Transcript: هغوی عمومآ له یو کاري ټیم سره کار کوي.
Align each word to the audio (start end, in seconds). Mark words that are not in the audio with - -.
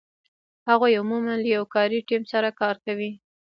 هغوی 0.69 0.97
عمومآ 1.01 1.35
له 1.43 1.49
یو 1.55 1.63
کاري 1.73 1.99
ټیم 2.09 2.23
سره 2.31 2.49
کار 2.61 2.75
کوي. 2.85 3.11